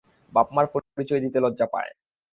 বাপ-মার 0.33 0.65
পরিচয় 0.73 1.21
দিতে 1.21 1.37
লজ্জা 1.39 1.67
পায়। 1.73 1.91